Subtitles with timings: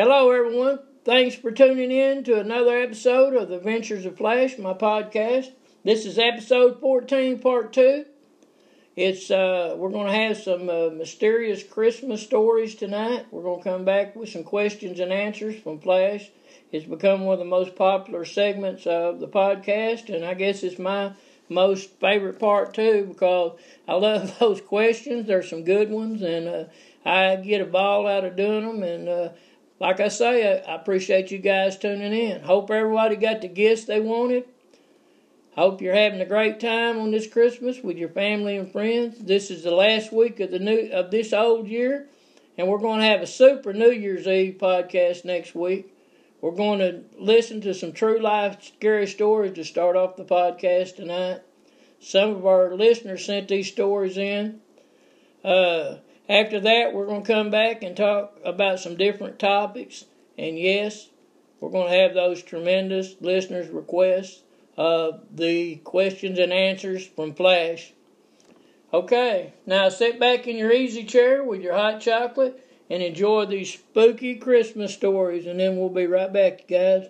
[0.00, 0.78] Hello, everyone.
[1.04, 5.50] Thanks for tuning in to another episode of The Ventures of Flash, my podcast.
[5.82, 8.04] This is episode 14, part 2.
[8.94, 13.26] It's uh, we're going to have some uh, mysterious Christmas stories tonight.
[13.32, 16.30] We're going to come back with some questions and answers from Flash.
[16.70, 20.78] It's become one of the most popular segments of the podcast, and I guess it's
[20.78, 21.14] my
[21.48, 23.58] most favorite part too because
[23.88, 25.26] I love those questions.
[25.26, 26.64] There's some good ones, and uh,
[27.04, 28.84] I get a ball out of doing them.
[28.84, 29.28] And uh,
[29.80, 32.42] like I say, I, appreciate you guys tuning in.
[32.42, 34.44] Hope everybody got the gifts they wanted.
[35.52, 39.18] Hope you're having a great time on this Christmas with your family and friends.
[39.18, 42.06] This is the last week of the new of this old year,
[42.56, 45.92] and we're going to have a super New Year's Eve podcast next week.
[46.40, 50.96] We're going to listen to some true life scary stories to start off the podcast
[50.96, 51.40] tonight.
[52.00, 54.60] Some of our listeners sent these stories in.
[55.42, 55.96] Uh,
[56.28, 60.04] after that, we're going to come back and talk about some different topics.
[60.36, 61.08] And yes,
[61.60, 64.42] we're going to have those tremendous listeners' requests
[64.76, 67.92] of the questions and answers from Flash.
[68.92, 73.74] Okay, now sit back in your easy chair with your hot chocolate and enjoy these
[73.74, 77.06] spooky Christmas stories, and then we'll be right back, guys.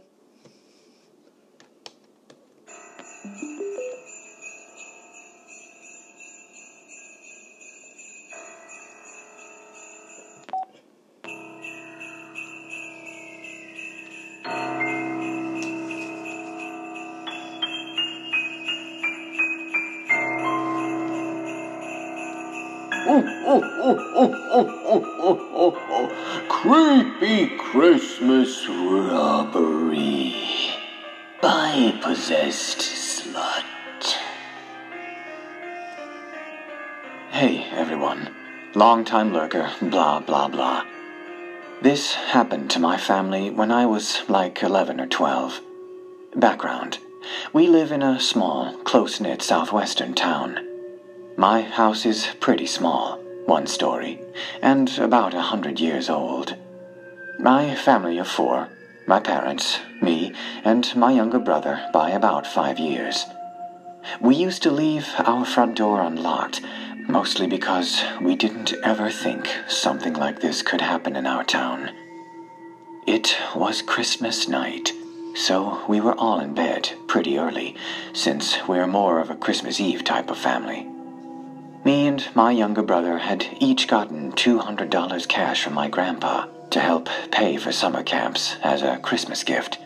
[39.08, 40.84] Time lurker, blah, blah, blah.
[41.80, 45.62] This happened to my family when I was like 11 or 12.
[46.36, 46.98] Background
[47.54, 50.58] We live in a small, close knit southwestern town.
[51.38, 53.16] My house is pretty small,
[53.46, 54.20] one story,
[54.60, 56.54] and about a hundred years old.
[57.38, 58.68] My family of four
[59.06, 60.34] my parents, me,
[60.64, 63.24] and my younger brother by about five years.
[64.20, 66.60] We used to leave our front door unlocked,
[67.08, 71.90] mostly because we didn't ever think something like this could happen in our town.
[73.06, 74.92] It was Christmas night,
[75.34, 77.74] so we were all in bed pretty early,
[78.12, 80.86] since we're more of a Christmas Eve type of family.
[81.84, 87.08] Me and my younger brother had each gotten $200 cash from my grandpa to help
[87.30, 89.78] pay for summer camps as a Christmas gift,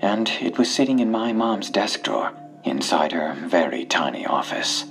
[0.00, 4.84] and it was sitting in my mom's desk drawer inside her very tiny office.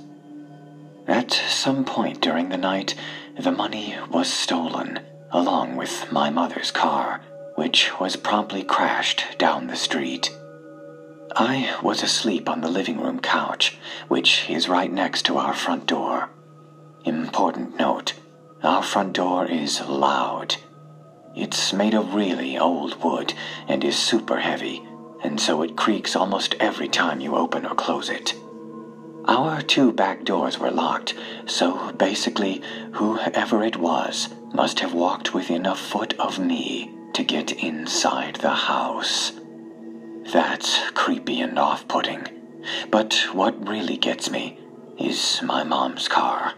[1.08, 2.94] At some point during the night,
[3.40, 7.22] the money was stolen, along with my mother's car,
[7.54, 10.30] which was promptly crashed down the street.
[11.34, 15.86] I was asleep on the living room couch, which is right next to our front
[15.86, 16.28] door.
[17.06, 18.12] Important note
[18.62, 20.56] our front door is loud.
[21.34, 23.32] It's made of really old wood
[23.66, 24.82] and is super heavy,
[25.22, 28.34] and so it creaks almost every time you open or close it.
[29.28, 32.62] Our two back doors were locked, so basically,
[32.94, 38.48] whoever it was must have walked within a foot of me to get inside the
[38.48, 39.32] house.
[40.32, 42.26] That's creepy and off putting.
[42.90, 44.58] But what really gets me
[44.98, 46.54] is my mom's car.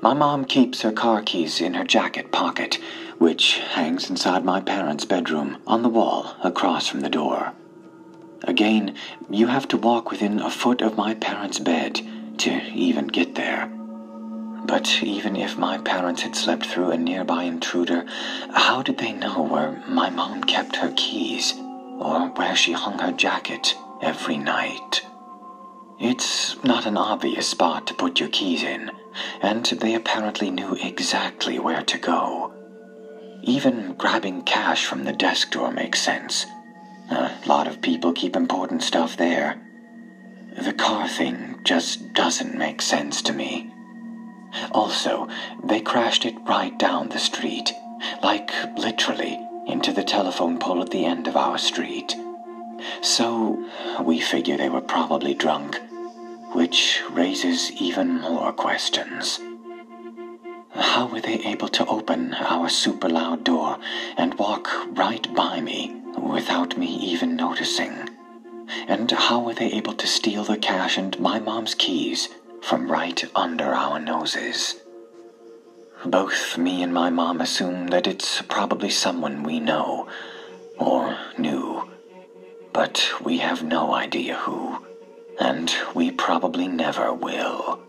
[0.00, 2.80] My mom keeps her car keys in her jacket pocket,
[3.18, 7.52] which hangs inside my parents' bedroom on the wall across from the door.
[8.44, 8.94] Again,
[9.30, 12.00] you have to walk within a foot of my parents' bed
[12.38, 13.70] to even get there.
[14.64, 18.04] But even if my parents had slept through a nearby intruder,
[18.52, 21.54] how did they know where my mom kept her keys
[21.98, 25.02] or where she hung her jacket every night?
[26.00, 28.90] It's not an obvious spot to put your keys in,
[29.40, 32.52] and they apparently knew exactly where to go.
[33.42, 36.46] Even grabbing cash from the desk drawer makes sense.
[37.10, 39.60] A lot of people keep important stuff there.
[40.56, 43.72] The car thing just doesn't make sense to me.
[44.72, 45.28] Also,
[45.64, 47.72] they crashed it right down the street,
[48.22, 52.14] like literally into the telephone pole at the end of our street.
[53.00, 53.64] So,
[54.02, 55.80] we figure they were probably drunk,
[56.52, 59.40] which raises even more questions.
[60.74, 63.78] How were they able to open our super loud door
[64.16, 68.10] and walk right by me without me even noticing?
[68.88, 72.28] And how were they able to steal the cash and my mom's keys
[72.62, 74.82] from right under our noses?
[76.04, 80.08] both me and my mom assume that it's probably someone we know
[80.78, 81.88] or knew.
[82.72, 84.84] But we have no idea who,
[85.38, 87.80] and we probably never will.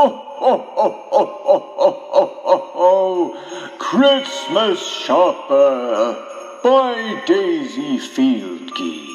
[0.00, 3.74] Oh, oh, oh, oh, oh, oh, oh, oh, oh.
[3.80, 6.14] Christmas shopper
[6.62, 9.08] by Daisy Fieldkey.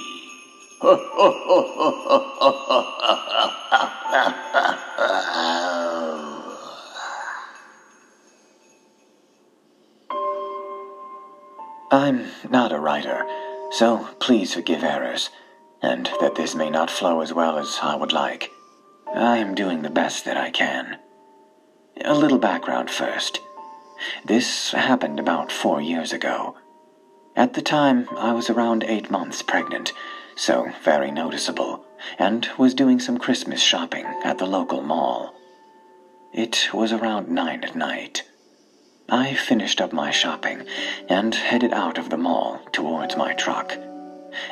[11.91, 13.25] I'm not a writer,
[13.71, 15.29] so please forgive errors,
[15.81, 18.51] and that this may not flow as well as I would like.
[19.15, 20.97] I am doing the best that I can.
[22.03, 23.39] A little background first.
[24.25, 26.55] This happened about four years ago.
[27.35, 29.93] At the time, I was around eight months pregnant,
[30.35, 31.85] so very noticeable,
[32.17, 35.35] and was doing some Christmas shopping at the local mall.
[36.33, 38.23] It was around nine at night.
[39.07, 40.65] I finished up my shopping
[41.07, 43.77] and headed out of the mall towards my truck.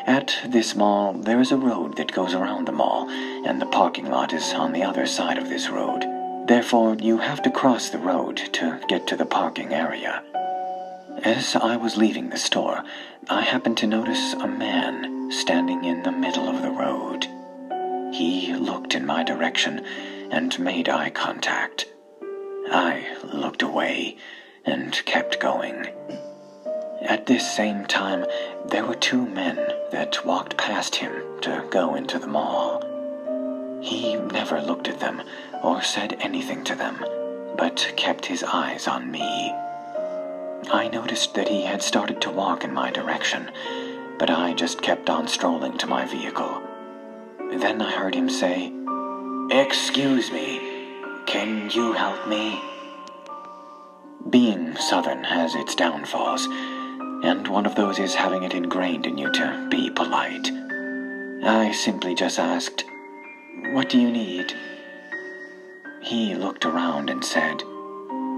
[0.05, 4.09] At this mall, there is a road that goes around the mall, and the parking
[4.09, 6.05] lot is on the other side of this road.
[6.47, 10.23] Therefore, you have to cross the road to get to the parking area.
[11.23, 12.83] As I was leaving the store,
[13.29, 17.27] I happened to notice a man standing in the middle of the road.
[18.13, 19.85] He looked in my direction
[20.31, 21.87] and made eye contact.
[22.71, 24.17] I looked away
[24.65, 25.87] and kept going.
[27.01, 28.25] At this same time,
[28.65, 29.55] there were two men
[29.91, 31.11] that walked past him
[31.41, 32.83] to go into the mall.
[33.81, 35.23] He never looked at them
[35.63, 37.03] or said anything to them,
[37.57, 39.51] but kept his eyes on me.
[40.71, 43.49] I noticed that he had started to walk in my direction,
[44.19, 46.61] but I just kept on strolling to my vehicle.
[47.51, 48.71] Then I heard him say,
[49.49, 50.59] Excuse me,
[51.25, 52.61] can you help me?
[54.29, 56.47] Being Southern has its downfalls,
[57.23, 60.49] and one of those is having it ingrained in you to be polite.
[61.43, 62.83] I simply just asked,
[63.71, 64.53] What do you need?
[66.01, 67.63] He looked around and said,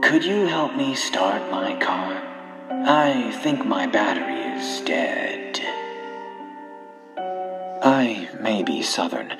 [0.01, 2.21] Could you help me start my car?
[2.85, 5.59] I think my battery is dead.
[7.81, 9.37] I may be Southern,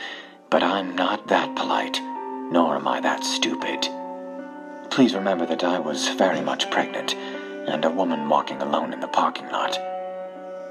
[0.49, 1.99] but I'm not that polite,
[2.51, 3.87] nor am I that stupid.
[4.89, 7.15] Please remember that I was very much pregnant,
[7.67, 9.77] and a woman walking alone in the parking lot.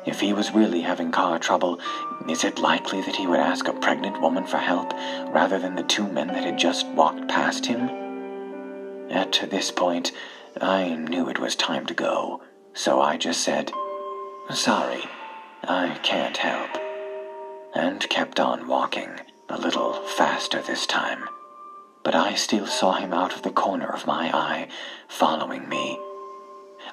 [0.05, 1.81] If he was really having car trouble,
[2.29, 4.93] is it likely that he would ask a pregnant woman for help
[5.33, 7.89] rather than the two men that had just walked past him?
[9.11, 10.11] At this point,
[10.61, 12.43] I knew it was time to go,
[12.75, 13.71] so I just said,
[14.53, 15.05] Sorry,
[15.63, 16.71] I can't help,
[17.75, 21.25] and kept on walking, a little faster this time.
[22.03, 24.69] But I still saw him out of the corner of my eye,
[25.09, 25.99] following me.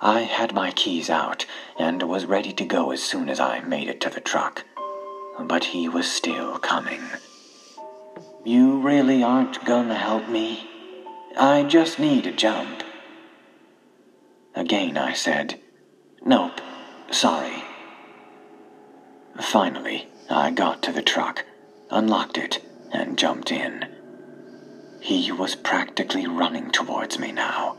[0.02, 1.46] I had my keys out
[1.78, 4.64] and was ready to go as soon as I made it to the truck.
[5.40, 7.02] But he was still coming.
[8.46, 10.70] You really aren't gonna help me?
[11.38, 12.84] I just need a jump.
[14.56, 15.60] Again I said,
[16.26, 16.62] Nope,
[17.12, 17.64] sorry.
[19.40, 21.46] Finally, I got to the truck,
[21.90, 23.88] unlocked it, and jumped in.
[25.02, 27.78] He was practically running towards me now.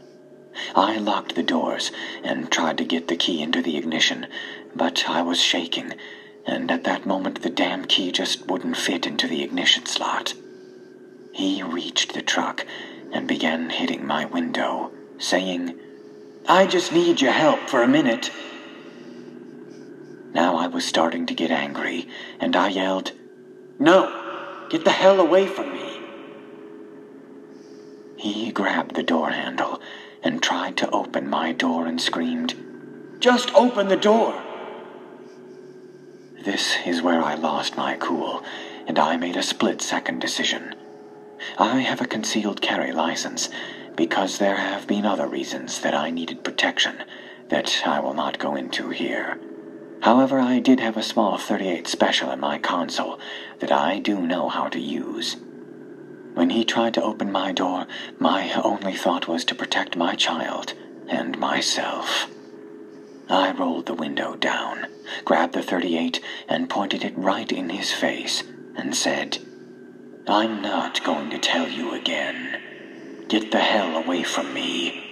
[0.75, 1.91] I locked the doors
[2.23, 4.27] and tried to get the key into the ignition,
[4.75, 5.95] but I was shaking,
[6.47, 10.35] and at that moment the damn key just wouldn't fit into the ignition slot.
[11.33, 12.67] He reached the truck
[13.13, 15.79] and began hitting my window, saying,
[16.49, 18.31] I just need your help for a minute.
[20.33, 23.13] Now I was starting to get angry, and I yelled,
[23.79, 24.17] No!
[24.71, 26.01] Get the hell away from me!
[28.17, 29.81] He grabbed the door handle
[30.23, 32.55] and tried to open my door and screamed,
[33.19, 34.43] Just open the door!
[36.45, 38.43] This is where I lost my cool,
[38.87, 40.75] and I made a split second decision.
[41.59, 43.49] I have a concealed carry license
[43.97, 47.05] because there have been other reasons that I needed protection
[47.49, 49.39] that I will not go into here.
[50.01, 53.21] However, I did have a small 38 special in my console
[53.59, 55.37] that I do know how to use.
[56.35, 57.87] When he tried to open my door,
[58.19, 60.75] my only thought was to protect my child
[61.09, 62.29] and myself.
[63.29, 64.87] I rolled the window down,
[65.25, 68.43] grabbed the 38, and pointed it right in his face,
[68.77, 69.39] and said,
[70.27, 72.61] I'm not going to tell you again.
[73.29, 75.07] Get the hell away from me.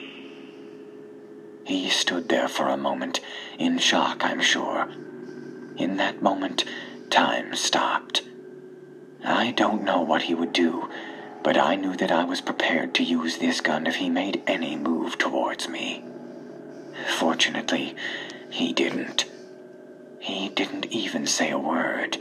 [1.64, 3.20] He stood there for a moment,
[3.58, 4.88] in shock, I'm sure.
[5.76, 6.64] In that moment,
[7.10, 8.22] time stopped.
[9.25, 10.88] I don't know what he would do,
[11.49, 14.76] but I knew that I was prepared to use this gun if he made any
[14.76, 16.05] move towards me.
[17.19, 17.97] Fortunately,
[18.50, 19.25] he didn't.
[20.19, 22.19] He didn't even say a word.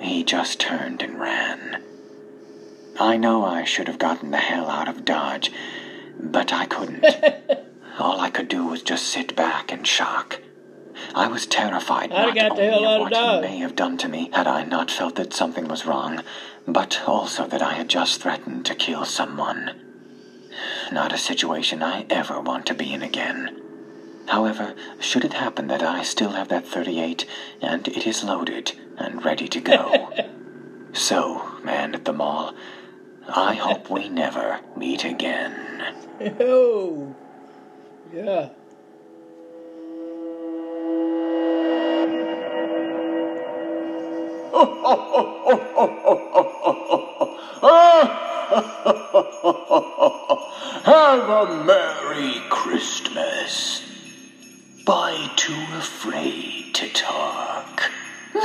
[0.00, 1.80] He just turned and ran.
[2.98, 5.52] I know I should have gotten the hell out of Dodge,
[6.18, 7.06] but I couldn't.
[8.00, 10.40] All I could do was just sit back in shock.
[11.14, 13.44] I was terrified I'd not got the only hell out of what Dodge.
[13.44, 16.22] he may have done to me had I not felt that something was wrong,
[16.66, 19.72] but also that I had just threatened to kill someone.
[20.90, 23.62] Not a situation I ever want to be in again.
[24.28, 27.26] However, should it happen that I still have that 38
[27.60, 30.10] and it is loaded and ready to go.
[30.92, 32.54] so, man at the mall,
[33.28, 35.62] I hope we never meet again.
[36.40, 37.14] Oh,
[38.12, 38.48] yeah.
[50.84, 53.82] Have a Merry Christmas.
[54.86, 57.82] Bye too afraid to talk.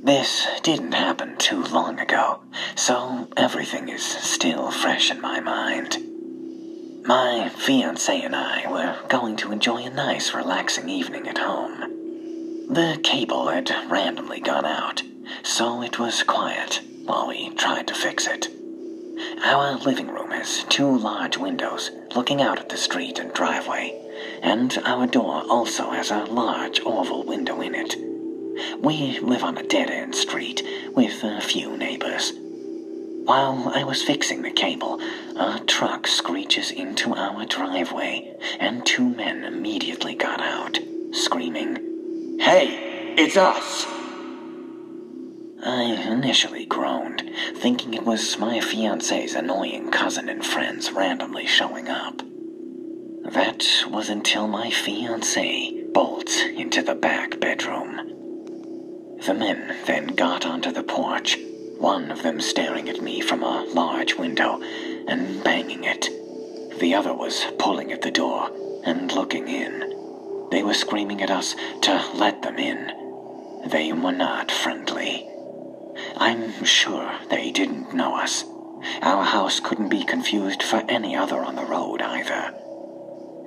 [0.00, 2.40] This didn't happen too long ago,
[2.76, 6.07] so everything is still fresh in my mind.
[7.08, 11.80] My fiance and I were going to enjoy a nice, relaxing evening at home.
[12.68, 15.02] The cable had randomly gone out,
[15.42, 18.48] so it was quiet while we tried to fix it.
[19.42, 23.98] Our living room has two large windows looking out at the street and driveway,
[24.42, 27.96] and our door also has a large oval window in it.
[28.82, 30.62] We live on a dead end street
[30.92, 32.34] with a few neighbors.
[33.28, 35.02] While I was fixing the cable,
[35.36, 40.78] a truck screeches into our driveway, and two men immediately got out,
[41.12, 42.38] screaming.
[42.40, 43.84] Hey, it's us.
[45.62, 52.22] I initially groaned, thinking it was my fiance's annoying cousin and friends randomly showing up.
[53.24, 59.18] That was until my fiance bolts into the back bedroom.
[59.26, 61.36] The men then got onto the porch,
[61.78, 64.60] one of them staring at me from a large window
[65.06, 66.08] and banging it.
[66.80, 68.50] The other was pulling at the door
[68.84, 70.48] and looking in.
[70.50, 73.70] They were screaming at us to let them in.
[73.70, 75.28] They were not friendly.
[76.16, 78.44] I'm sure they didn't know us.
[79.02, 82.54] Our house couldn't be confused for any other on the road either.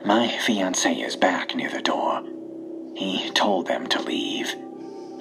[0.06, 2.24] My fiance is back near the door.
[2.96, 4.54] He told them to leave.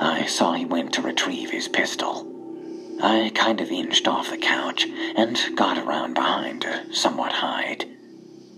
[0.00, 2.39] I saw he went to retrieve his pistol.
[3.02, 7.86] I kind of inched off the couch and got around behind to somewhat hide.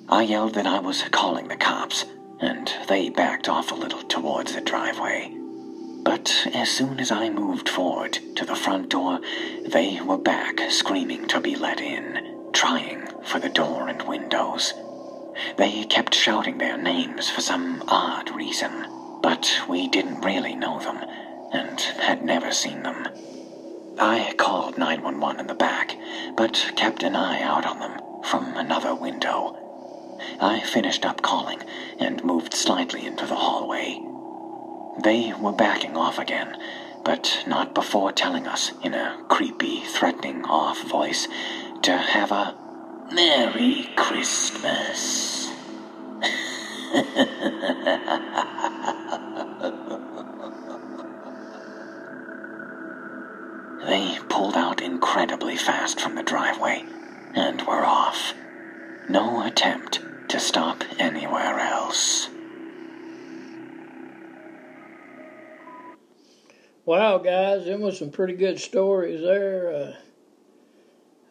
[0.09, 2.05] I yelled that I was calling the cops,
[2.41, 5.33] and they backed off a little towards the driveway.
[6.03, 9.21] But as soon as I moved forward to the front door,
[9.65, 14.75] they were back screaming to be let in, trying for the door and windows.
[15.57, 18.87] They kept shouting their names for some odd reason,
[19.23, 20.99] but we didn't really know them
[21.53, 23.07] and had never seen them.
[23.99, 25.97] I called 911 in the back,
[26.37, 29.59] but kept an eye out on them from another window.
[30.41, 31.61] I finished up calling
[31.99, 34.01] and moved slightly into the hallway.
[35.03, 36.57] They were backing off again,
[37.05, 41.29] but not before telling us in a creepy, threatening off voice
[41.83, 42.57] to have a
[43.13, 45.51] Merry Christmas.
[53.87, 56.85] They pulled out incredibly fast from the driveway
[57.35, 58.33] and were off.
[59.09, 62.29] No attempt to stop anywhere else.
[66.93, 69.97] Wow, guys, them was some pretty good stories there.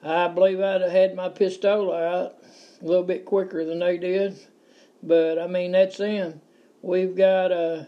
[0.04, 2.34] Uh, I believe I'd have had my pistol out
[2.82, 4.40] a little bit quicker than they did,
[5.04, 6.42] but I mean that's them.
[6.82, 7.84] We've got uh,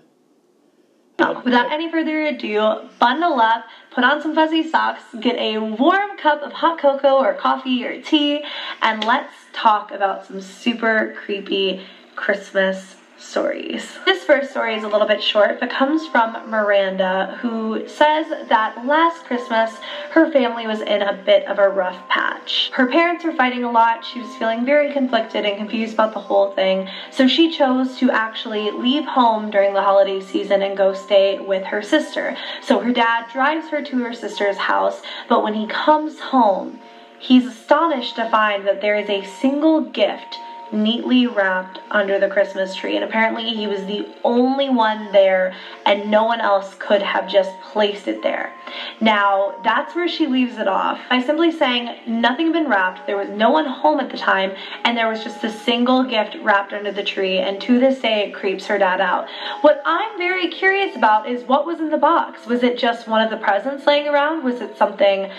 [1.18, 6.15] Now, without any further ado, bundle up, put on some fuzzy socks, get a warm
[6.20, 8.46] cup of hot cocoa or coffee or tea,
[8.84, 11.84] and let's talk about some super creepy
[12.15, 14.00] Christmas stories.
[14.06, 18.86] This first story is a little bit short, but comes from Miranda, who says that
[18.86, 19.80] last Christmas
[20.12, 22.70] her family was in a bit of a rough patch.
[22.74, 26.20] Her parents were fighting a lot, she was feeling very conflicted and confused about the
[26.20, 30.94] whole thing, so she chose to actually leave home during the holiday season and go
[30.94, 32.38] stay with her sister.
[32.62, 36.80] So her dad drives her to her sister's house, but when he comes home,
[37.20, 40.39] he's astonished to find that there is a single gift
[40.74, 42.96] neatly wrapped under the Christmas tree.
[42.96, 45.53] And apparently, he was the only one there,
[45.86, 48.51] and no one else could have just placed it there.
[49.00, 53.18] Now, that's where she leaves it off by simply saying nothing had been wrapped, there
[53.18, 54.53] was no one home at the time,
[54.84, 57.39] and there was just a single gift wrapped under the tree.
[57.39, 59.27] And to this day, it creeps her dad out.
[59.62, 62.46] What I'm very curious about is what was in the box.
[62.46, 64.44] Was it just one of the presents laying around?
[64.44, 65.30] Was it something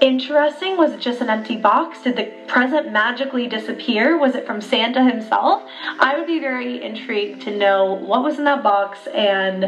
[0.00, 0.76] interesting?
[0.76, 2.02] Was it just an empty box?
[2.02, 4.16] Did the present magically disappear?
[4.16, 5.62] Was it from Santa himself?
[5.98, 9.64] I would be very intrigued to know what was in that box and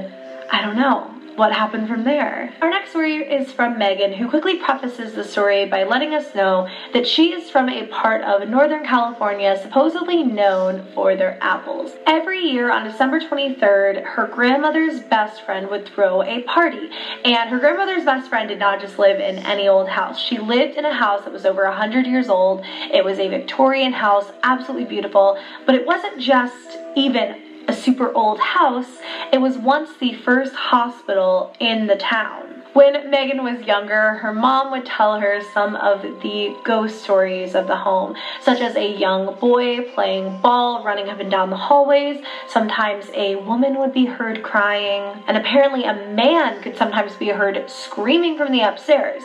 [0.50, 2.52] I don't know what happened from there.
[2.60, 6.68] Our next story is from Megan, who quickly prefaces the story by letting us know
[6.92, 11.92] that she is from a part of Northern California supposedly known for their apples.
[12.06, 16.90] Every year on December 23rd, her grandmother's best friend would throw a party,
[17.24, 20.18] and her grandmother's best friend did not just live in any old house.
[20.18, 22.64] She lived in a house that was over 100 years old.
[22.92, 28.40] It was a Victorian house, absolutely beautiful, but it wasn't just even a super old
[28.40, 28.98] house,
[29.30, 32.58] it was once the first hospital in the town.
[32.72, 37.66] When Megan was younger, her mom would tell her some of the ghost stories of
[37.66, 42.22] the home, such as a young boy playing ball, running up and down the hallways.
[42.46, 47.68] Sometimes a woman would be heard crying, and apparently a man could sometimes be heard
[47.68, 49.24] screaming from the upstairs.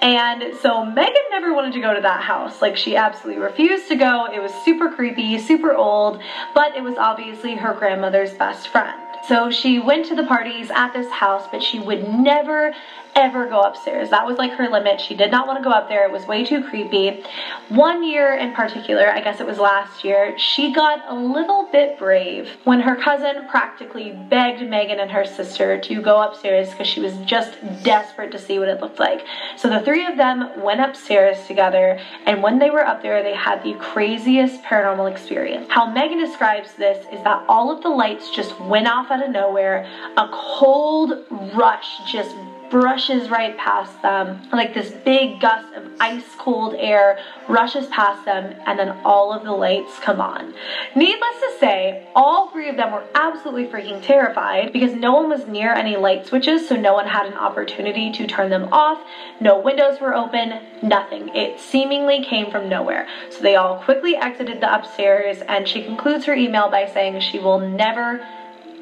[0.00, 2.62] And so Megan never wanted to go to that house.
[2.62, 4.26] Like, she absolutely refused to go.
[4.32, 6.22] It was super creepy, super old,
[6.54, 8.98] but it was obviously her grandmother's best friend.
[9.28, 12.74] So she went to the parties at this house, but she would never
[13.14, 14.10] ever go upstairs.
[14.10, 15.00] That was like her limit.
[15.00, 16.04] She did not want to go up there.
[16.04, 17.22] It was way too creepy.
[17.68, 21.98] One year in particular, I guess it was last year, she got a little bit
[21.98, 27.00] brave when her cousin practically begged Megan and her sister to go upstairs because she
[27.00, 29.24] was just desperate to see what it looked like.
[29.56, 33.34] So the three of them went upstairs together, and when they were up there, they
[33.34, 35.66] had the craziest paranormal experience.
[35.68, 39.30] How Megan describes this is that all of the lights just went off out of
[39.30, 39.86] nowhere.
[40.16, 42.34] A cold rush just
[42.70, 44.48] brushes right past them.
[44.52, 49.44] Like this big gust of ice cold air rushes past them, and then all of
[49.44, 50.54] the lights come on.
[50.94, 55.46] Needless to say, all three of them were absolutely freaking terrified because no one was
[55.46, 58.98] near any light switches, so no one had an opportunity to turn them off.
[59.40, 61.28] No windows were open, nothing.
[61.34, 63.06] It seemingly came from nowhere.
[63.30, 67.38] So they all quickly exited the upstairs, and she concludes her email by saying she
[67.38, 68.26] will never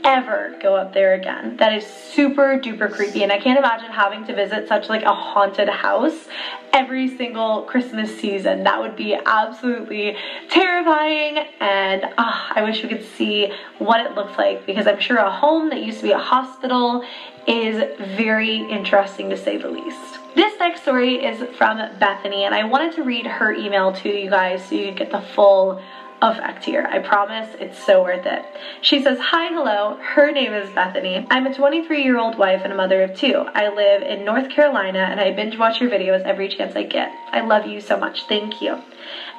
[0.04, 1.56] ever go up there again.
[1.58, 5.12] That is super duper creepy and I can't imagine having to visit such like a
[5.12, 6.28] haunted house
[6.72, 8.64] every single Christmas season.
[8.64, 10.16] That would be absolutely
[10.50, 15.18] terrifying and uh, I wish we could see what it looks like because I'm sure
[15.18, 17.04] a home that used to be a hospital
[17.46, 20.18] is very interesting to say the least.
[20.34, 24.30] This next story is from Bethany and I wanted to read her email to you
[24.30, 25.82] guys so you could get the full
[26.20, 26.87] effect here.
[26.90, 28.44] I promise it's so worth it.
[28.81, 29.98] She says, Hi, hello.
[30.00, 31.26] Her name is Bethany.
[31.31, 33.44] I'm a 23 year old wife and a mother of two.
[33.54, 37.12] I live in North Carolina and I binge watch your videos every chance I get.
[37.33, 38.26] I love you so much.
[38.28, 38.78] Thank you.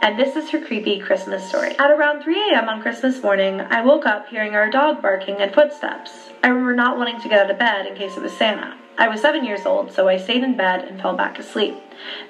[0.01, 1.71] And this is her creepy Christmas story.
[1.77, 2.69] At around 3 a.m.
[2.69, 6.29] on Christmas morning, I woke up hearing our dog barking and footsteps.
[6.43, 8.77] I remember not wanting to get out of bed in case it was Santa.
[8.99, 11.73] I was seven years old, so I stayed in bed and fell back asleep.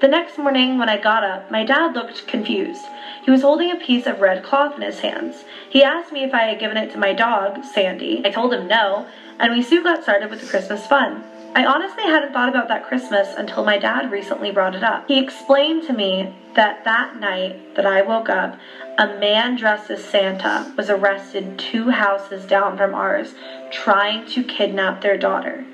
[0.01, 2.85] The next morning, when I got up, my dad looked confused.
[3.25, 5.45] He was holding a piece of red cloth in his hands.
[5.67, 8.21] He asked me if I had given it to my dog, Sandy.
[8.23, 9.07] I told him no,
[9.39, 11.23] and we soon got started with the Christmas fun.
[11.55, 15.07] I honestly hadn't thought about that Christmas until my dad recently brought it up.
[15.07, 18.59] He explained to me that that night that I woke up,
[18.99, 23.33] a man dressed as Santa was arrested two houses down from ours,
[23.71, 25.65] trying to kidnap their daughter.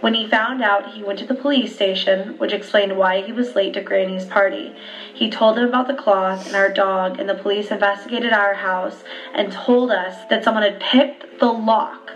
[0.00, 3.54] When he found out, he went to the police station, which explained why he was
[3.54, 4.74] late to Granny's party.
[5.14, 9.04] He told them about the cloth and our dog, and the police investigated our house
[9.34, 12.10] and told us that someone had picked the lock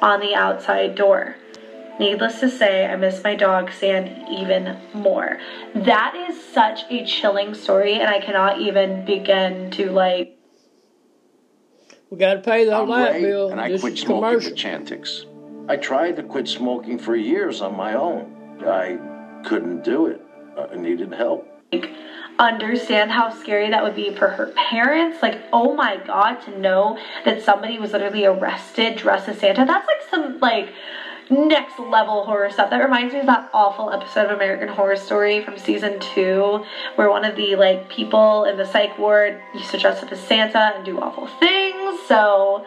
[0.00, 1.36] on the outside door.
[1.98, 5.40] Needless to say, I miss my dog Sandy even more.
[5.74, 10.36] That is such a chilling story, and I cannot even begin to like.
[12.10, 13.50] We got to pay that I'm light Ray, bill.
[13.50, 14.50] and I quit is smoking commercial.
[14.50, 15.24] for Chantix.
[15.68, 18.34] I tried to quit smoking for years on my own.
[18.66, 18.98] I
[19.44, 20.20] couldn't do it.
[20.56, 21.46] I needed help.
[21.70, 21.90] Like,
[22.38, 25.22] understand how scary that would be for her parents.
[25.22, 29.66] Like, oh my god, to know that somebody was literally arrested dressed as Santa.
[29.66, 30.72] That's like some like
[31.30, 32.70] next level horror stuff.
[32.70, 37.10] That reminds me of that awful episode of American Horror Story from season two, where
[37.10, 40.72] one of the like people in the psych ward used to dress up as Santa
[40.76, 42.00] and do awful things.
[42.06, 42.64] So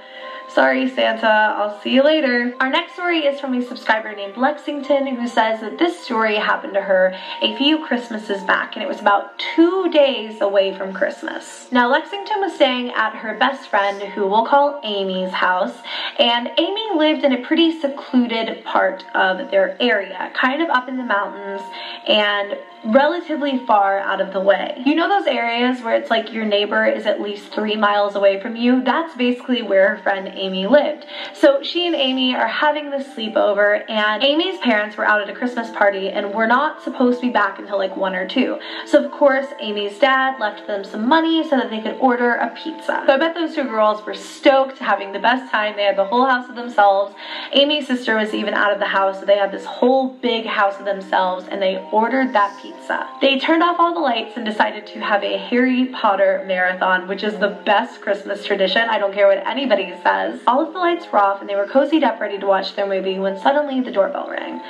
[0.53, 2.53] Sorry, Santa, I'll see you later.
[2.59, 6.73] Our next story is from a subscriber named Lexington who says that this story happened
[6.73, 11.69] to her a few Christmases back and it was about two days away from Christmas.
[11.71, 15.77] Now, Lexington was staying at her best friend, who we'll call Amy's house,
[16.19, 20.97] and Amy lived in a pretty secluded part of their area, kind of up in
[20.97, 21.61] the mountains
[22.09, 24.81] and relatively far out of the way.
[24.85, 28.41] You know those areas where it's like your neighbor is at least three miles away
[28.41, 28.83] from you?
[28.83, 31.05] That's basically where her friend Amy lived.
[31.33, 35.33] So she and Amy are having this sleepover, and Amy's parents were out at a
[35.33, 38.59] Christmas party and were not supposed to be back until like 1 or 2.
[38.85, 42.49] So, of course, Amy's dad left them some money so that they could order a
[42.55, 43.03] pizza.
[43.05, 45.75] So I bet those two girls were stoked, having the best time.
[45.75, 47.13] They had the whole house to themselves.
[47.53, 50.77] Amy's sister was even out of the house, so they had this whole big house
[50.77, 53.07] to themselves, and they ordered that pizza.
[53.21, 57.23] They turned off all the lights and decided to have a Harry Potter marathon, which
[57.23, 58.89] is the best Christmas tradition.
[58.89, 60.30] I don't care what anybody says.
[60.47, 62.85] All of the lights were off and they were cozied up ready to watch their
[62.85, 64.61] movie when suddenly the doorbell rang.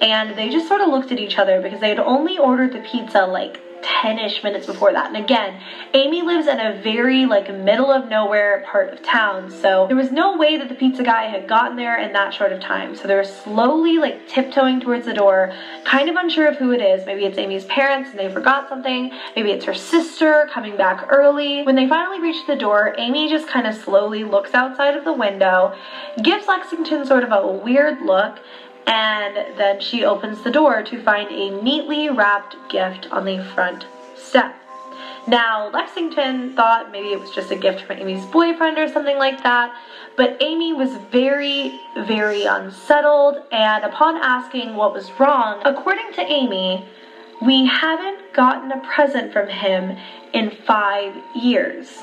[0.00, 2.80] And they just sort of looked at each other because they had only ordered the
[2.80, 5.06] pizza like 10-ish minutes before that.
[5.06, 5.60] And again,
[5.94, 9.50] Amy lives in a very like middle of nowhere part of town.
[9.50, 12.52] So there was no way that the pizza guy had gotten there in that short
[12.52, 12.96] of time.
[12.96, 15.52] So they're slowly like tiptoeing towards the door,
[15.84, 17.06] kind of unsure of who it is.
[17.06, 19.12] Maybe it's Amy's parents and they forgot something.
[19.36, 21.62] Maybe it's her sister coming back early.
[21.62, 25.12] When they finally reach the door, Amy just kind of slowly looks outside of the
[25.12, 25.74] window,
[26.22, 28.38] gives Lexington sort of a weird look,
[28.86, 33.86] and then she opens the door to find a neatly wrapped gift on the front
[34.16, 34.54] step.
[35.26, 39.42] Now, Lexington thought maybe it was just a gift from Amy's boyfriend or something like
[39.42, 39.74] that,
[40.16, 46.84] but Amy was very, very unsettled, and upon asking what was wrong, according to Amy,
[47.40, 49.96] we haven't gotten a present from him
[50.32, 52.02] in five years.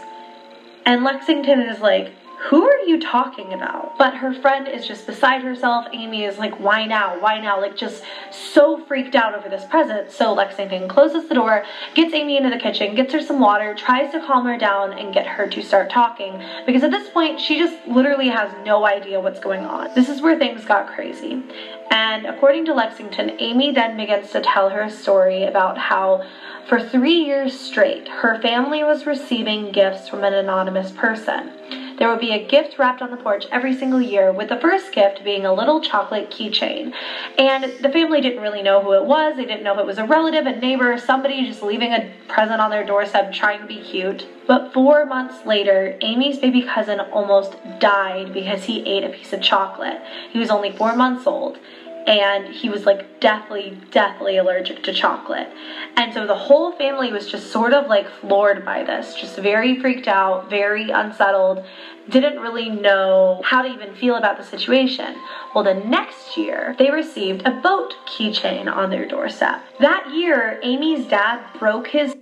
[0.86, 3.98] And Lexington is like, who are you talking about?
[3.98, 5.88] But her friend is just beside herself.
[5.92, 7.20] Amy is like, why now?
[7.20, 7.60] Why now?
[7.60, 10.12] Like, just so freaked out over this present.
[10.12, 14.12] So Lexington closes the door, gets Amy into the kitchen, gets her some water, tries
[14.12, 16.42] to calm her down and get her to start talking.
[16.66, 19.90] Because at this point, she just literally has no idea what's going on.
[19.96, 21.42] This is where things got crazy.
[21.90, 26.24] And according to Lexington, Amy then begins to tell her story about how
[26.68, 31.87] for three years straight, her family was receiving gifts from an anonymous person.
[31.98, 34.92] There would be a gift wrapped on the porch every single year, with the first
[34.92, 36.94] gift being a little chocolate keychain.
[37.40, 39.36] And the family didn't really know who it was.
[39.36, 42.62] They didn't know if it was a relative, a neighbor, somebody just leaving a present
[42.62, 44.28] on their doorstep trying to be cute.
[44.46, 49.42] But four months later, Amy's baby cousin almost died because he ate a piece of
[49.42, 50.00] chocolate.
[50.30, 51.58] He was only four months old
[52.08, 55.50] and he was like deathly, deathly allergic to chocolate.
[55.98, 59.80] And so the whole family was just sort of like floored by this, just very
[59.80, 61.66] freaked out, very unsettled,
[62.10, 65.16] didn't really know how to even feel about the situation.
[65.54, 69.62] Well, the next year, they received a boat keychain on their doorstep.
[69.82, 72.16] That year, Amy's dad broke his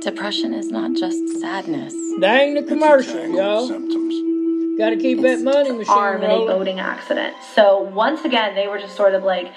[0.00, 1.94] Depression is not just sadness.
[2.20, 3.68] Dang the commercial, Jangle y'all.
[3.68, 4.31] Symptoms.
[4.82, 7.36] Got to keep that money machine arm in a boating accident.
[7.54, 9.52] So once again, they were just sort of like,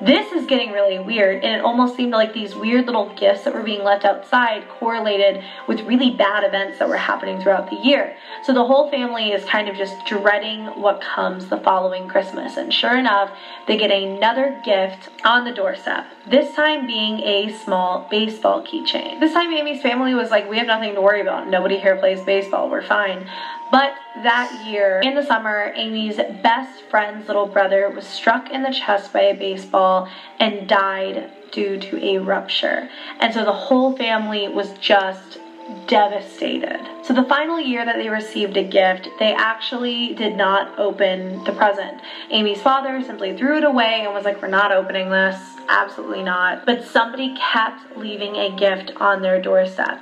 [0.00, 1.44] this is getting really weird.
[1.44, 5.44] And it almost seemed like these weird little gifts that were being left outside correlated
[5.68, 8.16] with really bad events that were happening throughout the year.
[8.42, 12.56] So the whole family is kind of just dreading what comes the following Christmas.
[12.56, 13.30] And sure enough,
[13.66, 16.06] they get another gift on the doorstep.
[16.26, 19.20] This time being a small baseball keychain.
[19.20, 21.50] This time Amy's family was like, we have nothing to worry about.
[21.50, 22.70] Nobody here plays baseball.
[22.70, 23.28] We're fine.
[23.70, 28.72] But that year, in the summer, Amy's best friend's little brother was struck in the
[28.72, 32.88] chest by a baseball and died due to a rupture.
[33.20, 35.38] And so the whole family was just
[35.86, 36.80] devastated.
[37.04, 41.52] So the final year that they received a gift, they actually did not open the
[41.52, 42.00] present.
[42.30, 45.38] Amy's father simply threw it away and was like, We're not opening this.
[45.68, 46.66] Absolutely not.
[46.66, 50.00] But somebody kept leaving a gift on their doorstep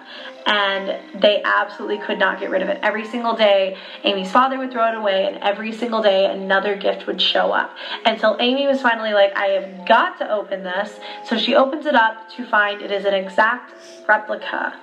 [0.49, 2.81] and they absolutely could not get rid of it.
[2.83, 7.07] Every single day, Amy's father would throw it away, and every single day, another gift
[7.07, 7.77] would show up.
[8.07, 10.99] Until Amy was finally like, I have got to open this.
[11.27, 13.75] So she opens it up to find it is an exact
[14.09, 14.75] replica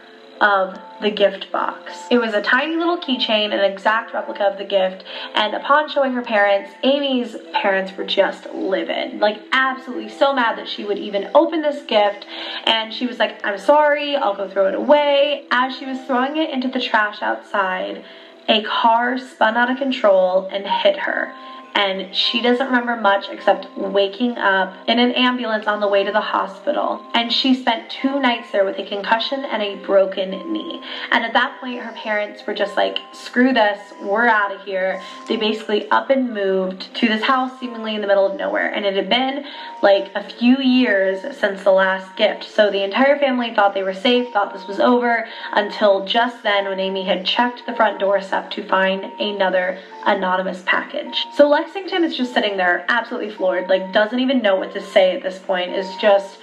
[0.41, 1.91] of the gift box.
[2.11, 6.13] It was a tiny little keychain, an exact replica of the gift, and upon showing
[6.13, 9.19] her parents, Amy's parents were just livid.
[9.19, 12.25] Like, absolutely so mad that she would even open this gift,
[12.65, 15.45] and she was like, I'm sorry, I'll go throw it away.
[15.51, 18.03] As she was throwing it into the trash outside,
[18.47, 21.33] a car spun out of control and hit her
[21.75, 26.11] and she doesn't remember much except waking up in an ambulance on the way to
[26.11, 27.05] the hospital.
[27.13, 30.81] And she spent two nights there with a concussion and a broken knee.
[31.11, 35.01] And at that point, her parents were just like, screw this, we're out of here.
[35.27, 38.69] They basically up and moved to this house seemingly in the middle of nowhere.
[38.69, 39.45] And it had been
[39.81, 42.45] like a few years since the last gift.
[42.45, 46.65] So the entire family thought they were safe, thought this was over, until just then
[46.65, 51.25] when Amy had checked the front doorstep to find another anonymous package.
[51.33, 55.15] So Lexington is just sitting there absolutely floored, like doesn't even know what to say
[55.15, 56.37] at this point, is just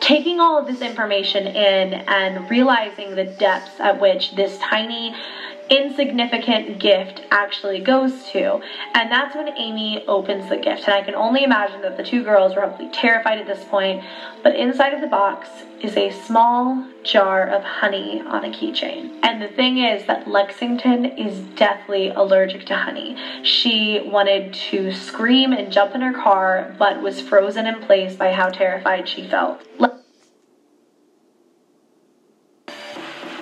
[0.00, 5.14] taking all of this information in and realizing the depths at which this tiny
[5.70, 8.60] insignificant gift actually goes to.
[8.94, 10.84] And that's when Amy opens the gift.
[10.84, 14.04] And I can only imagine that the two girls were probably terrified at this point.
[14.42, 15.48] But inside of the box
[15.80, 19.18] is a small jar of honey on a keychain.
[19.22, 23.16] And the thing is that Lexington is deathly allergic to honey.
[23.42, 28.32] She wanted to scream and jump in her car, but was frozen in place by
[28.32, 29.60] how terrified she felt.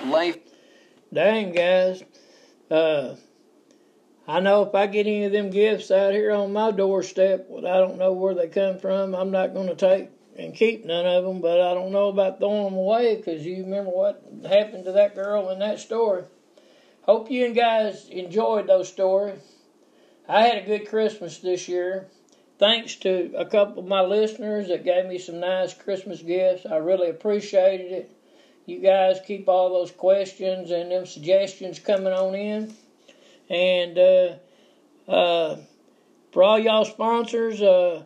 [0.05, 0.37] Life.
[1.13, 2.03] Dang, guys.
[2.73, 3.15] Uh,
[4.27, 7.67] I know if I get any of them gifts out here on my doorstep, well,
[7.67, 9.13] I don't know where they come from.
[9.13, 12.39] I'm not going to take and keep none of them, but I don't know about
[12.39, 16.23] throwing them away because you remember what happened to that girl in that story.
[17.03, 19.37] Hope you and guys enjoyed those stories.
[20.27, 22.07] I had a good Christmas this year.
[22.57, 26.65] Thanks to a couple of my listeners that gave me some nice Christmas gifts.
[26.65, 28.11] I really appreciated it.
[28.65, 32.73] You guys keep all those questions and them suggestions coming on in.
[33.49, 35.57] And uh, uh,
[36.31, 38.05] for all y'all sponsors uh,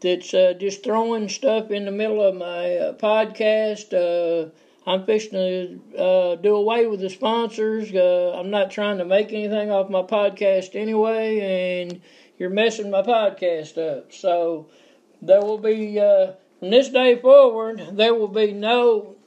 [0.00, 4.50] that's uh, just throwing stuff in the middle of my uh, podcast, uh,
[4.88, 7.90] I'm fixing to do away with the sponsors.
[7.90, 12.00] I'm not trying to make anything off my podcast anyway, and
[12.38, 14.12] you're messing my podcast up.
[14.14, 14.70] So
[15.20, 19.17] there will be, from this day forward, there will be no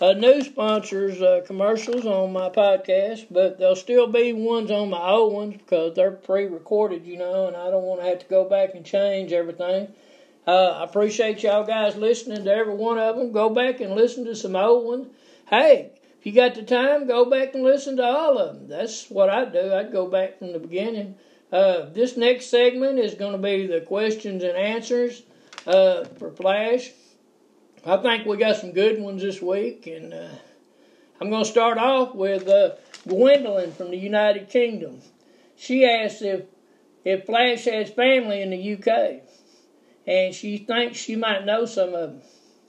[0.00, 5.08] uh, new sponsors uh, commercials on my podcast, but there'll still be ones on my
[5.10, 8.48] old ones because they're pre-recorded, you know, and I don't want to have to go
[8.48, 9.88] back and change everything.
[10.46, 13.32] Uh, I appreciate y'all guys listening to every one of them.
[13.32, 15.08] Go back and listen to some old ones.
[15.46, 18.68] Hey, if you got the time, go back and listen to all of them.
[18.68, 19.74] That's what I do.
[19.74, 21.16] I'd go back from the beginning.
[21.52, 25.22] Uh, this next segment is going to be the questions and answers
[25.66, 26.90] uh, for Flash.
[27.86, 30.28] I think we got some good ones this week, and uh,
[31.20, 32.72] I'm going to start off with uh,
[33.06, 35.00] Gwendolyn from the United Kingdom.
[35.56, 36.44] She asked if
[37.04, 39.22] if Flash has family in the UK,
[40.06, 42.22] and she thinks she might know some of them.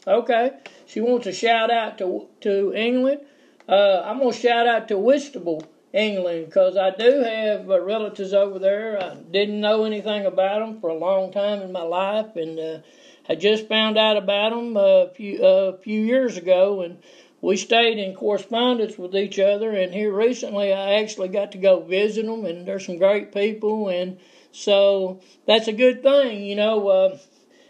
[0.07, 0.51] Okay,
[0.85, 3.21] she wants a shout out to to England.
[3.67, 5.63] Uh, I'm gonna shout out to Whitstable,
[5.93, 9.01] England, because I do have uh, relatives over there.
[9.01, 12.79] I didn't know anything about them for a long time in my life, and uh,
[13.27, 16.97] I just found out about them a few a few years ago, and
[17.41, 19.71] we stayed in correspondence with each other.
[19.71, 23.89] And here recently, I actually got to go visit them, and they're some great people,
[23.89, 24.19] and
[24.51, 26.87] so that's a good thing, you know.
[26.87, 27.17] Uh,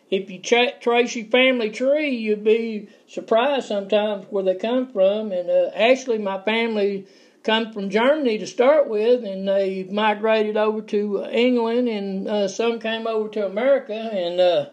[0.10, 5.32] if you tra- trace your family tree, you'd be surprised sometimes where they come from.
[5.32, 7.06] And uh, actually, my family
[7.44, 12.80] come from Germany to start with, and they migrated over to England, and uh, some
[12.80, 14.70] came over to America, and uh,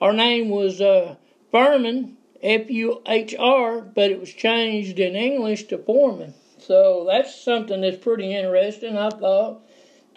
[0.00, 1.16] our name was uh,
[1.52, 6.34] Furman, F U H R, but it was changed in English to Foreman.
[6.58, 9.62] So that's something that's pretty interesting, I thought,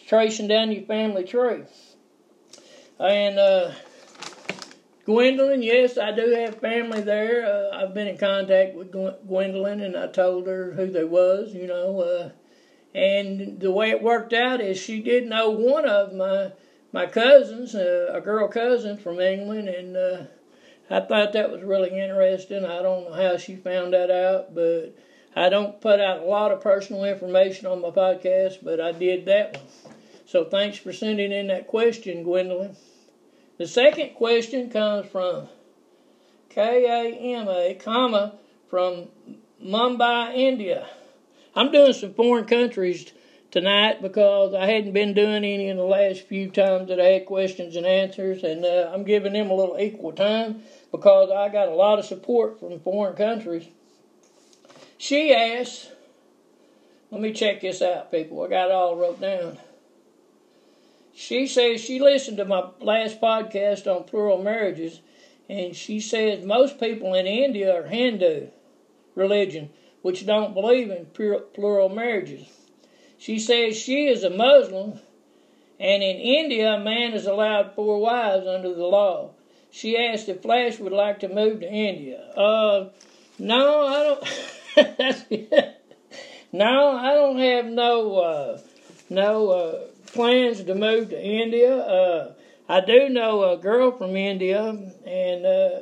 [0.08, 1.64] tracing down your family tree.
[3.00, 3.72] And uh,
[5.06, 7.46] Gwendolyn, yes, I do have family there.
[7.46, 11.68] Uh, I've been in contact with Gwendolyn, and I told her who they was, you
[11.68, 12.00] know.
[12.02, 12.30] Uh,
[12.96, 16.52] and the way it worked out is she did know one of my
[16.94, 20.24] my cousins, uh, a girl cousin from England, and uh,
[20.90, 22.64] I thought that was really interesting.
[22.64, 24.96] I don't know how she found that out, but
[25.36, 29.26] I don't put out a lot of personal information on my podcast, but I did
[29.26, 29.96] that one.
[30.28, 32.76] So thanks for sending in that question, Gwendolyn.
[33.58, 35.48] The second question comes from
[36.50, 38.36] K A M A, comma,
[38.68, 39.10] from
[39.64, 40.88] Mumbai, India.
[41.56, 43.12] I'm doing some foreign countries
[43.52, 47.28] tonight because I hadn't been doing any in the last few times that I had
[47.28, 51.68] questions and answers, and uh, I'm giving them a little equal time because I got
[51.68, 53.68] a lot of support from foreign countries.
[54.98, 55.90] she asks,
[57.12, 58.42] let me check this out, people.
[58.42, 59.60] I got it all wrote down.
[61.16, 65.02] She says she listened to my last podcast on plural marriages,
[65.48, 68.48] and she says most people in India are Hindu
[69.16, 69.70] religion,
[70.02, 72.48] which don't believe in plural marriages.
[73.18, 75.00] She says she is a Muslim,
[75.80, 79.32] and in India, a man is allowed four wives under the law.
[79.70, 82.20] She asked if Flash would like to move to India.
[82.36, 82.90] Uh,
[83.40, 84.96] no, I don't.
[86.52, 88.60] no, I don't have no uh,
[89.10, 89.80] no uh,
[90.14, 91.76] plans to move to India.
[91.76, 92.34] Uh,
[92.70, 95.80] I do know a girl from India, and uh,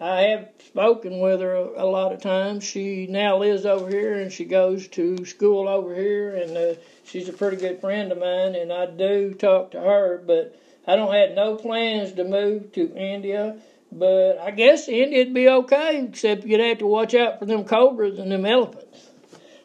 [0.00, 2.64] I have spoken with her a, a, lot of times.
[2.64, 7.28] She now lives over here, and she goes to school over here, and uh, she's
[7.28, 8.54] a pretty good friend of mine.
[8.54, 12.96] And I do talk to her, but I don't have no plans to move to
[12.96, 13.58] India.
[13.90, 18.18] But I guess India'd be okay, except you'd have to watch out for them cobras
[18.18, 19.08] and them elephants.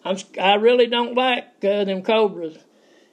[0.06, 2.58] I'm I really don't like uh, them cobras,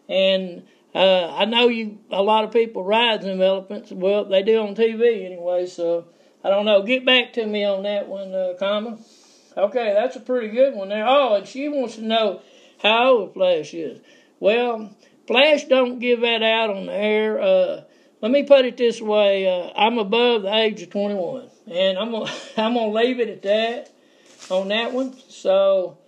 [0.09, 0.63] and
[0.95, 3.91] uh, I know you a lot of people ride them elephants.
[3.93, 6.07] Well, they do on TV anyway, so
[6.43, 6.83] I don't know.
[6.83, 8.99] Get back to me on that one, uh, comma.
[9.57, 11.07] Okay, that's a pretty good one there.
[11.07, 12.41] Oh, and she wants to know
[12.83, 14.01] how old Flash is.
[14.39, 14.95] Well,
[15.27, 17.41] Flash don't give that out on the air.
[17.41, 17.83] Uh,
[18.21, 22.11] let me put it this way: uh, I'm above the age of 21, and I'm
[22.11, 23.93] gonna I'm gonna leave it at that
[24.51, 25.15] on that one.
[25.29, 25.99] So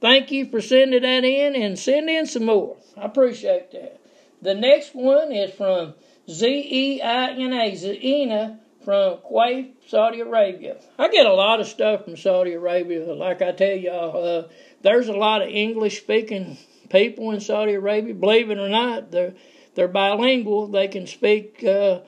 [0.00, 2.76] Thank you for sending that in and send in some more.
[2.96, 3.99] I appreciate that.
[4.42, 5.94] The next one is from
[6.28, 10.76] Z E I N A, Zaina from Kuwait, Saudi Arabia.
[10.98, 13.12] I get a lot of stuff from Saudi Arabia.
[13.12, 14.48] Like I tell y'all, uh,
[14.82, 16.56] there's a lot of English speaking
[16.88, 18.14] people in Saudi Arabia.
[18.14, 19.34] Believe it or not, they're
[19.74, 20.66] they're bilingual.
[20.68, 22.00] They can speak, uh,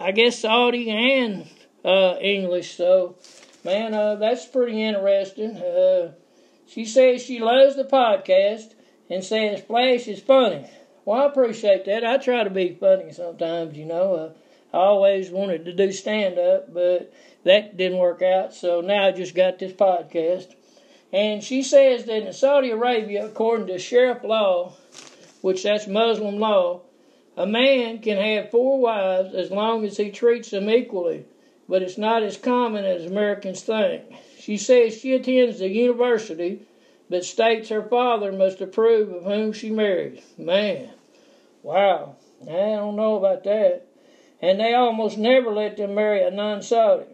[0.00, 1.48] I guess, Saudi and
[1.84, 2.76] uh, English.
[2.76, 3.16] So,
[3.64, 5.56] man, uh, that's pretty interesting.
[5.56, 6.12] Uh,
[6.66, 8.74] she says she loves the podcast
[9.10, 10.66] and says Flash is funny.
[11.08, 12.04] Well, I appreciate that.
[12.04, 14.14] I try to be funny sometimes, you know.
[14.14, 17.10] Uh, I always wanted to do stand up, but
[17.44, 18.52] that didn't work out.
[18.52, 20.54] So now I just got this podcast.
[21.10, 24.74] And she says that in Saudi Arabia, according to Shariah law,
[25.40, 26.82] which that's Muslim law,
[27.38, 31.24] a man can have four wives as long as he treats them equally,
[31.70, 34.02] but it's not as common as Americans think.
[34.38, 36.66] She says she attends the university,
[37.08, 40.20] but states her father must approve of whom she marries.
[40.36, 40.90] Man,
[41.68, 43.82] wow, I don't know about that.
[44.40, 47.04] And they almost never let them marry a non Saudi.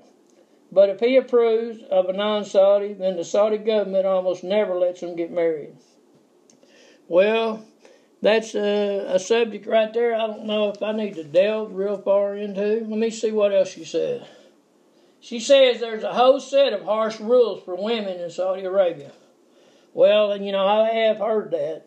[0.70, 5.00] But if he approves of a non Saudi, then the Saudi government almost never lets
[5.00, 5.74] them get married.
[7.08, 7.64] Well,
[8.22, 11.98] that's a, a, subject right there I don't know if I need to delve real
[11.98, 12.62] far into.
[12.62, 14.26] Let me see what else she said.
[15.20, 19.10] She says there's a whole set of harsh rules for women in Saudi Arabia.
[19.94, 21.86] Well, and you know, I have heard that.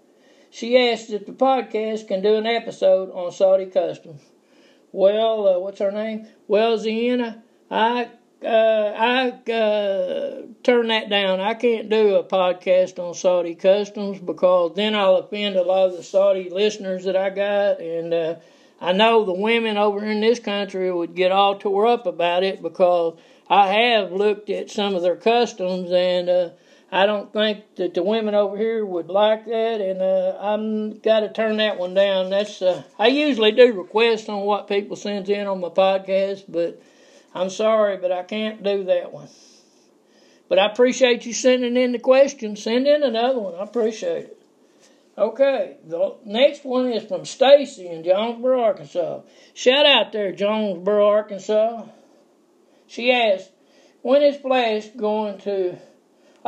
[0.58, 4.22] She asked if the podcast can do an episode on Saudi customs.
[4.91, 6.26] Well, uh, what's her name?
[6.48, 8.10] Well, Ziena, I
[8.43, 11.41] uh, I uh, turn that down.
[11.41, 15.98] I can't do a podcast on Saudi customs because then I'll offend a lot of
[15.98, 18.36] the Saudi listeners that I got, and uh,
[18.82, 22.63] I know the women over in this country would get all tore up about it
[22.63, 23.15] because
[23.48, 26.50] I have looked at some of their customs and uh,
[26.89, 31.19] I don't think that the women over here would like that, and uh, I'm got
[31.19, 32.30] to turn that one down.
[32.30, 36.82] That's uh, I usually do requests on what people send in on my podcast, but
[37.34, 39.28] I'm sorry, but I can't do that one.
[40.47, 42.56] But I appreciate you sending in the question.
[42.56, 43.56] Send in another one.
[43.56, 44.41] I appreciate it.
[45.17, 49.21] Okay, the next one is from Stacy in Jonesboro, Arkansas.
[49.54, 51.86] Shout out there, Jonesboro, Arkansas.
[52.86, 53.50] She asked,
[54.04, 55.78] when is Flash going to.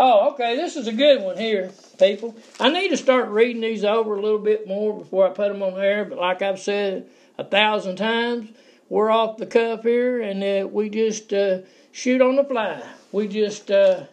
[0.01, 2.33] Oh, okay, this is a good one here, people.
[2.57, 5.61] I need to start reading these over a little bit more before I put them
[5.61, 8.49] on air, but like I've said a thousand times,
[8.87, 11.59] we're off the cuff here and uh, we just uh,
[11.91, 12.81] shoot on the fly.
[13.11, 13.69] We just.
[13.69, 14.05] Uh,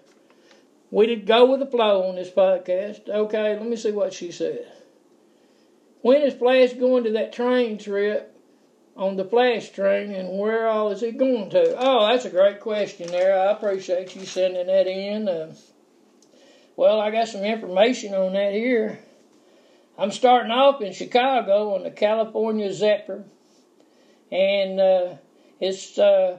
[0.91, 3.09] we did go with the flow on this podcast.
[3.09, 4.67] Okay, let me see what she said.
[6.03, 8.37] When is Flash going to that train trip
[8.97, 11.77] on the Flash train and where all is he going to?
[11.79, 13.39] Oh, that's a great question there.
[13.39, 15.29] I appreciate you sending that in.
[15.29, 15.55] Uh,
[16.77, 18.99] well, I got some information on that here.
[19.99, 23.25] I'm starting off in Chicago on the California Zephyr,
[24.31, 25.15] and uh,
[25.59, 26.37] it's uh,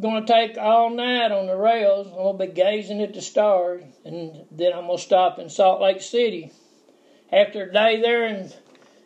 [0.00, 2.08] going to take all night on the rails.
[2.08, 5.48] I'm going to be gazing at the stars, and then I'm going to stop in
[5.48, 6.50] Salt Lake City.
[7.32, 8.52] After a day there in,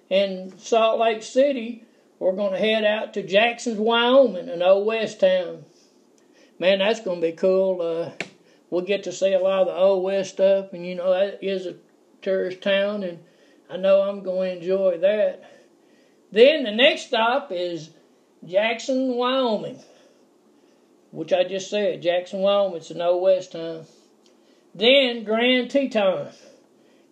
[0.08, 1.84] in Salt Lake City,
[2.18, 5.66] we're going to head out to Jackson's, Wyoming, an old west town.
[6.58, 7.82] Man, that's going to be cool.
[7.82, 8.24] Uh,
[8.70, 11.42] we'll get to see a lot of the old west stuff, and you know that
[11.42, 11.76] is a
[12.22, 13.18] tourist town, and
[13.70, 15.50] I know I'm going to enjoy that.
[16.32, 17.90] Then the next stop is
[18.44, 19.80] Jackson, Wyoming,
[21.10, 22.78] which I just said, Jackson, Wyoming.
[22.78, 23.86] It's an old west town.
[24.74, 26.28] Then Grand Teton,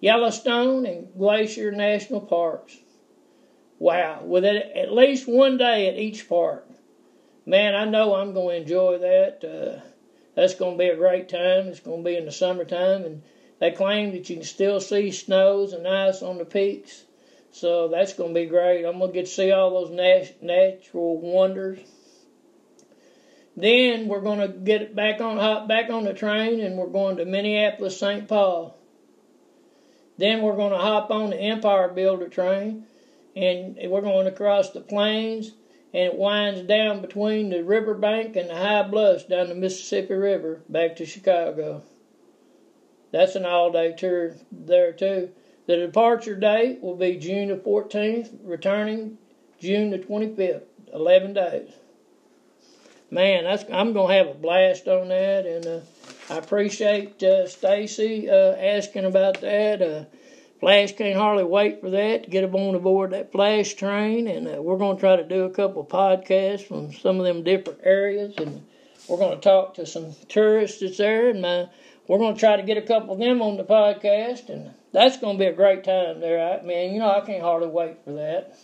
[0.00, 2.76] Yellowstone, and Glacier National Parks.
[3.78, 6.66] Wow, with at least one day at each park.
[7.46, 9.44] Man, I know I'm going to enjoy that.
[9.44, 9.80] Uh,
[10.34, 11.68] that's going to be a great time.
[11.68, 13.22] It's going to be in the summertime, and
[13.60, 17.04] they claim that you can still see snows and ice on the peaks.
[17.52, 18.84] So that's going to be great.
[18.84, 21.78] I'm going to get to see all those nat- natural wonders.
[23.56, 27.18] Then we're going to get back on hop back on the train, and we're going
[27.18, 28.26] to Minneapolis, St.
[28.26, 28.76] Paul.
[30.18, 32.86] Then we're going to hop on the Empire Builder train,
[33.36, 35.52] and we're going to cross the plains
[35.94, 40.14] and it winds down between the river bank and the high bluffs down the Mississippi
[40.14, 41.82] River back to Chicago.
[43.12, 45.30] That's an all day tour there too.
[45.66, 49.18] The departure date will be June the 14th, returning
[49.60, 51.70] June the 25th, 11 days.
[53.10, 55.80] Man, I'm going to have a blast on that, and uh,
[56.28, 60.08] I appreciate uh, Stacy uh, asking about that.
[60.56, 64.26] Uh, Flash can't hardly wait for that to get up on board that Flash train,
[64.28, 67.42] and uh, we're going to try to do a couple podcasts from some of them
[67.42, 68.64] different areas, and
[69.08, 71.68] we're going to talk to some tourists that's there, and my,
[72.08, 75.18] we're going to try to get a couple of them on the podcast, and that's
[75.18, 76.60] going to be a great time there.
[76.60, 78.56] I man, you know I can't hardly wait for that.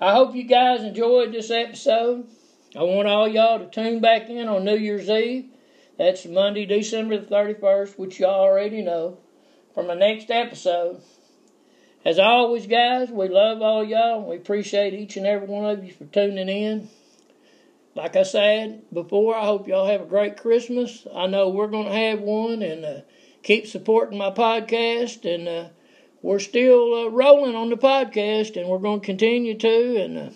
[0.00, 2.26] I hope you guys enjoyed this episode.
[2.74, 5.50] I want all y'all to tune back in on New Year's Eve.
[5.98, 9.18] That's Monday, December the 31st, which y'all already know
[9.74, 11.00] from the next episode.
[12.04, 15.84] As always, guys, we love all y'all and we appreciate each and every one of
[15.84, 16.88] you for tuning in.
[17.94, 21.06] Like I said before, I hope y'all have a great Christmas.
[21.14, 23.00] I know we're going to have one and uh,
[23.42, 25.24] keep supporting my podcast.
[25.30, 25.68] And uh,
[26.22, 29.96] we're still uh, rolling on the podcast and we're going to continue to.
[29.96, 30.30] And uh,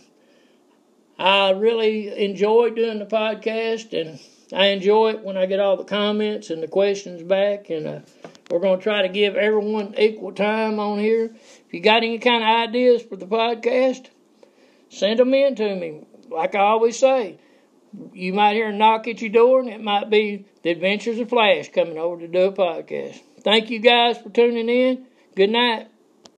[1.18, 4.18] I really enjoy doing the podcast and
[4.54, 7.70] I enjoy it when I get all the comments and the questions back.
[7.70, 8.00] And uh,
[8.50, 11.34] we're going to try to give everyone equal time on here.
[11.34, 14.06] If you got any kind of ideas for the podcast,
[14.88, 16.06] send them in to me.
[16.30, 17.38] Like I always say,
[18.12, 21.28] you might hear a knock at your door, and it might be the Adventures of
[21.28, 23.20] Flash coming over to do a podcast.
[23.42, 25.06] Thank you guys for tuning in.
[25.36, 25.88] Good night.